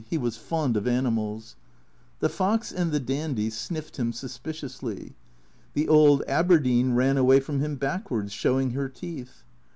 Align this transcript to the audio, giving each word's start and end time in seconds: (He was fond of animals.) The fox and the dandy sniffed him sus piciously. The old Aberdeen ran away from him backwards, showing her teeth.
(He 0.09 0.17
was 0.17 0.35
fond 0.35 0.77
of 0.77 0.87
animals.) 0.87 1.55
The 2.21 2.29
fox 2.29 2.71
and 2.71 2.91
the 2.91 2.99
dandy 2.99 3.51
sniffed 3.51 3.97
him 3.97 4.11
sus 4.13 4.35
piciously. 4.39 5.13
The 5.75 5.87
old 5.87 6.23
Aberdeen 6.27 6.93
ran 6.93 7.17
away 7.17 7.39
from 7.39 7.59
him 7.59 7.75
backwards, 7.75 8.33
showing 8.33 8.71
her 8.71 8.89
teeth. 8.89 9.43